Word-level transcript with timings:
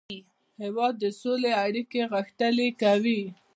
هېواد 0.61 0.93
د 0.99 1.05
سولې 1.21 1.51
اړیکې 1.65 2.01
غښتلې 2.13 2.69
کوي. 2.81 3.21